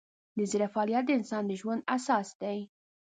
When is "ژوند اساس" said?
1.61-2.27